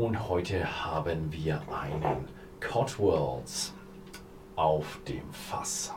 [0.00, 2.24] Und heute haben wir einen
[2.58, 3.74] Cotswolds
[4.56, 5.92] auf dem Fass.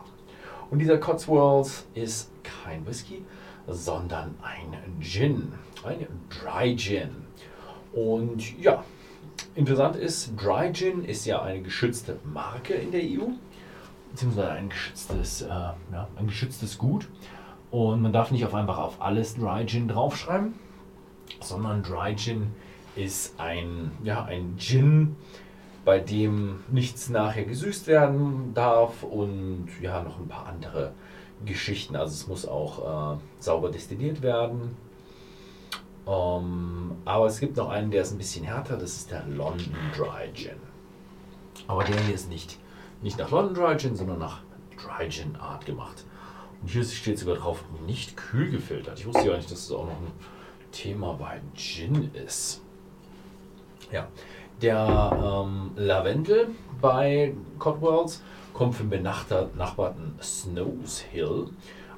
[0.69, 3.23] Und dieser Cotswolds ist kein Whisky,
[3.65, 5.53] sondern ein Gin,
[5.85, 7.11] ein Dry Gin.
[7.93, 8.83] Und ja,
[9.55, 13.29] interessant ist, Dry Gin ist ja eine geschützte Marke in der EU,
[14.11, 17.07] beziehungsweise ein geschütztes, äh, ja, ein geschütztes Gut.
[17.71, 20.55] Und man darf nicht auf einfach auf alles Dry Gin draufschreiben,
[21.39, 22.51] sondern Dry Gin
[22.95, 25.15] ist ein, ja, ein Gin,
[25.85, 30.93] bei dem nichts nachher gesüßt werden darf und ja, noch ein paar andere
[31.45, 31.95] Geschichten.
[31.95, 34.77] Also es muss auch äh, sauber destilliert werden.
[36.07, 39.75] Ähm, aber es gibt noch einen, der ist ein bisschen härter, das ist der London
[39.95, 40.57] Dry Gin.
[41.67, 42.59] Aber der hier ist nicht,
[43.01, 44.41] nicht nach London Dry Gin, sondern nach
[44.77, 46.05] Dry Gin Art gemacht.
[46.61, 48.99] Und hier steht sogar drauf, nicht kühl gefiltert.
[48.99, 50.11] Ich wusste gar nicht, dass das auch noch ein
[50.71, 52.61] Thema bei Gin ist.
[53.91, 54.07] Ja,
[54.61, 56.49] der ähm, Lavendel
[56.81, 58.21] bei Cotwells
[58.53, 61.47] kommt vom benachbarten Snows Hill.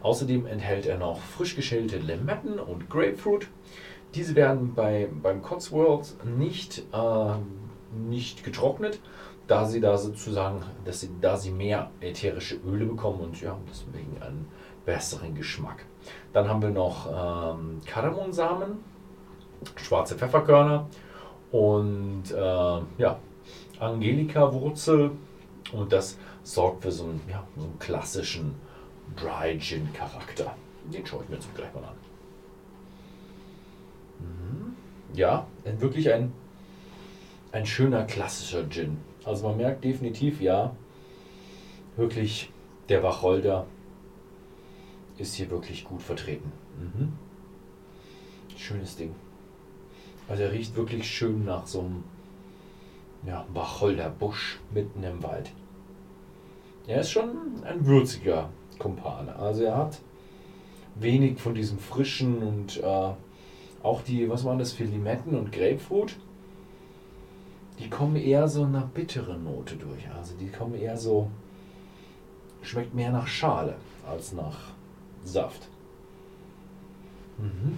[0.02, 3.48] Außerdem enthält er noch frisch geschälte Limetten und Grapefruit.
[4.14, 7.34] Diese werden bei, beim Cotswolds nicht, äh,
[8.08, 9.00] nicht getrocknet,
[9.48, 14.22] da sie da sozusagen, dass sie, da sie mehr ätherische Öle bekommen und ja, deswegen
[14.22, 14.48] einen
[14.86, 15.86] besseren Geschmack.
[16.34, 18.78] Dann haben wir noch ähm, Kardamomsamen,
[19.76, 20.88] schwarze Pfefferkörner
[21.52, 23.20] und äh, ja,
[23.80, 25.12] Angelika-Wurzel
[25.74, 28.56] und das sorgt für so einen, ja, so einen klassischen
[29.16, 30.56] Dry Gin Charakter.
[30.86, 31.96] Den schaue ich mir jetzt gleich mal an.
[34.20, 34.76] Mhm.
[35.16, 35.48] Ja,
[35.80, 36.32] wirklich ein,
[37.52, 38.98] ein schöner klassischer Gin.
[39.24, 40.76] Also man merkt definitiv, ja,
[41.96, 42.52] wirklich
[42.90, 43.66] der Wacholder
[45.18, 46.52] ist hier wirklich gut vertreten.
[46.80, 47.14] Mhm.
[48.58, 49.16] Schönes Ding.
[50.28, 52.04] Also er riecht wirklich schön nach so einem
[53.26, 55.52] ja, Wacholderbusch mitten im Wald.
[56.88, 58.50] Er ist schon ein würziger
[58.80, 59.36] Kumpane.
[59.36, 60.00] Also er hat
[60.96, 63.14] wenig von diesem frischen und äh,
[63.84, 66.16] auch die, was waren das für Limetten und Grapefruit?
[67.80, 70.10] Die kommen eher so einer bitteren Note durch.
[70.18, 71.30] Also die kommen eher so,
[72.62, 73.76] schmeckt mehr nach Schale
[74.08, 74.58] als nach
[75.24, 75.68] Saft.
[77.38, 77.78] Mhm.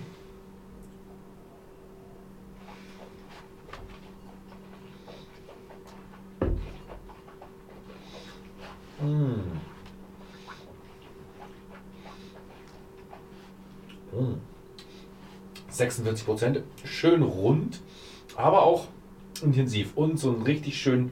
[15.77, 17.81] 46 Prozent, schön rund,
[18.35, 18.85] aber auch
[19.41, 21.11] intensiv und so einen richtig schön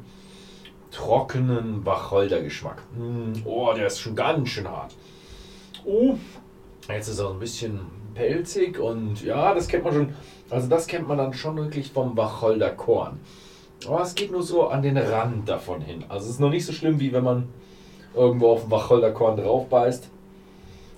[0.91, 2.81] trockenen Wacholdergeschmack.
[2.97, 3.45] Mm.
[3.45, 4.95] Oh, der ist schon ganz schön hart.
[5.83, 6.15] Oh,
[6.89, 7.79] jetzt ist er ein bisschen
[8.13, 10.13] pelzig und ja, das kennt man schon.
[10.49, 13.19] Also das kennt man dann schon wirklich vom Wacholderkorn.
[13.87, 16.05] Aber es geht nur so an den Rand davon hin.
[16.07, 17.49] Also es ist noch nicht so schlimm, wie wenn man
[18.15, 20.09] irgendwo auf dem Wacholderkorn drauf beißt.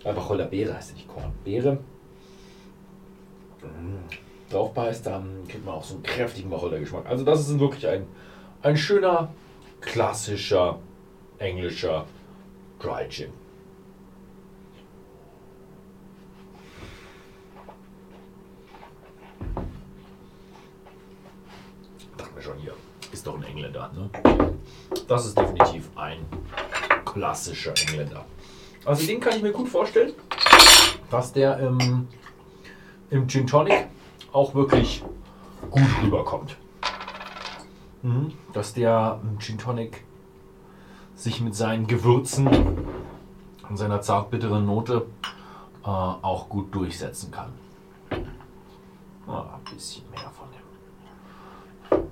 [0.03, 1.79] Äh, Wacholderbeere heißt ja nicht Korn, Beere.
[3.67, 7.05] Mm, drauf beißt, dann kriegt man auch so einen kräftigen Wacholdergeschmack.
[7.05, 8.05] Also das ist wirklich ein,
[8.61, 9.29] ein schöner,
[9.81, 10.79] klassischer,
[11.37, 12.05] englischer
[12.79, 13.31] Dry Gin.
[22.17, 22.73] Dachte mir schon hier,
[23.11, 24.09] ist doch ein Engländer, ne?
[25.07, 26.25] Das ist definitiv ein
[27.05, 28.25] klassischer Engländer.
[28.85, 30.13] Also den kann ich mir gut vorstellen,
[31.11, 32.07] dass der im,
[33.09, 33.87] im Gin Tonic
[34.31, 35.03] auch wirklich
[35.69, 36.57] gut rüberkommt.
[38.01, 38.33] Mhm.
[38.53, 40.03] Dass der Gin Tonic
[41.15, 42.47] sich mit seinen Gewürzen
[43.69, 45.07] und seiner zartbitteren Note
[45.83, 47.53] äh, auch gut durchsetzen kann.
[49.27, 50.47] Ah, ein bisschen mehr von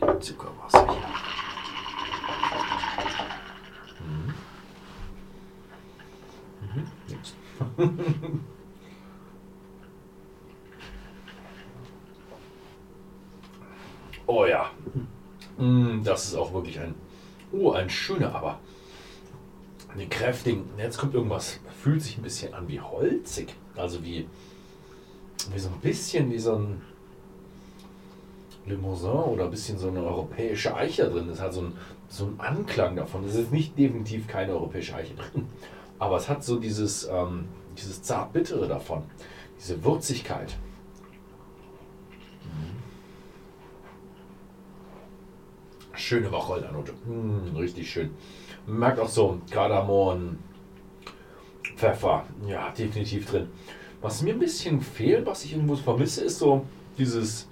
[0.02, 1.02] dem Zuckerwasser hier.
[14.28, 14.72] oh ja.
[15.58, 16.96] Mm, das ist auch wirklich ein,
[17.52, 18.60] oh, ein schöner, aber
[19.94, 20.66] einen kräftigen.
[20.78, 23.56] Jetzt kommt irgendwas, fühlt sich ein bisschen an wie holzig.
[23.76, 24.28] Also wie,
[25.54, 26.82] wie so ein bisschen wie so ein
[28.66, 31.28] Limousin oder ein bisschen so eine europäische Eiche drin.
[31.28, 31.74] Das hat so ein,
[32.10, 33.24] so ein Anklang davon.
[33.26, 35.48] Es ist nicht definitiv keine europäische Eiche drin.
[36.00, 37.46] Aber es hat so dieses, ähm,
[37.78, 39.04] dieses zart-bittere davon,
[39.58, 40.58] diese Würzigkeit.
[45.96, 46.94] Schöne Wacholdernote.
[47.06, 48.12] Mm, richtig schön.
[48.68, 50.38] Man merkt auch so Kardamom,
[51.76, 52.26] Pfeffer.
[52.48, 53.48] Ja, definitiv drin.
[54.02, 56.66] Was mir ein bisschen fehlt, was ich irgendwo vermisse, ist so
[56.98, 57.48] dieses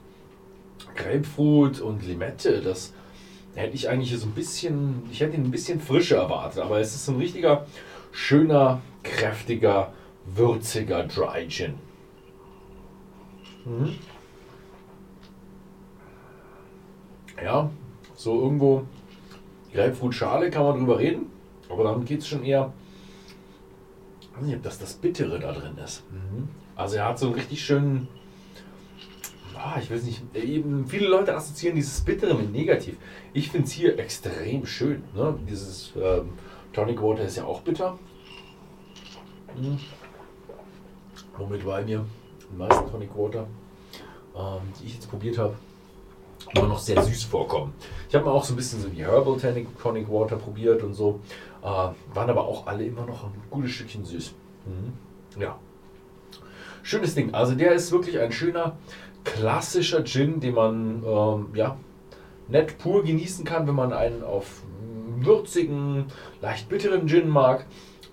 [0.96, 2.94] Grapefruit und Limette, das
[3.56, 6.96] hätte ich eigentlich so ein bisschen, ich hätte ihn ein bisschen frischer erwartet, aber es
[6.96, 7.66] ist ein richtiger,
[8.12, 9.94] schöner, kräftiger,
[10.26, 11.76] würziger Dry Gin.
[13.66, 13.96] Mhm.
[17.44, 17.70] Ja,
[18.24, 18.84] so irgendwo
[19.74, 21.28] Grapefruit-Schale kann man drüber reden,
[21.70, 22.72] aber dann geht es schon eher,
[24.22, 26.04] ich weiß nicht, ob das das Bittere da drin ist.
[26.12, 26.48] Mhm.
[26.76, 28.08] Also er hat so einen richtig schönen,
[29.56, 32.96] ah, ich weiß nicht, eben viele Leute assoziieren dieses Bittere mit negativ.
[33.34, 35.04] Ich finde es hier extrem schön.
[35.14, 35.38] Ne?
[35.50, 36.30] Dieses ähm,
[36.72, 38.00] Tonic Water ist ja auch bitter.
[39.56, 39.80] Mhm.
[41.38, 42.06] Womit war mir
[42.52, 43.48] die meisten Tonic Water,
[44.36, 45.56] ähm, die ich jetzt probiert habe,
[46.56, 47.74] immer noch sehr süß vorkommen.
[48.10, 50.94] Ich habe mal auch so ein bisschen so die Herbal Tonic, Tonic Water probiert und
[50.94, 51.20] so.
[51.62, 54.34] Äh, waren aber auch alle immer noch ein gutes Stückchen süß.
[54.66, 55.42] Mhm.
[55.42, 55.58] Ja.
[56.84, 57.34] Schönes Ding.
[57.34, 58.78] Also der ist wirklich ein schöner,
[59.24, 61.78] klassischer Gin, den man ähm, ja,
[62.50, 64.64] nett pur genießen kann, wenn man einen auf
[65.18, 66.06] würzigen,
[66.42, 67.66] leicht bitteren Gin mag.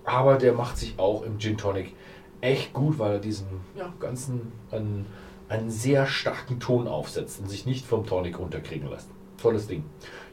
[0.03, 1.93] Aber der macht sich auch im Gin Tonic
[2.39, 3.47] echt gut, weil er diesen
[3.77, 5.05] ja, ganzen einen,
[5.51, 9.09] einen sehr starken Ton aufsetzt und sich nicht vom Tonic runterkriegen lässt.
[9.41, 9.83] Tolles Ding.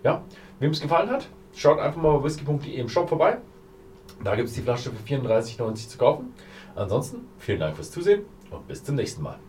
[0.05, 0.23] Ja,
[0.61, 3.38] wem es gefallen hat, schaut einfach mal bei whisky.de im Shop vorbei.
[4.23, 6.32] Da gibt es die Flasche für 34,90 zu kaufen.
[6.76, 9.41] Ansonsten vielen Dank fürs Zusehen und bis zum nächsten Mal.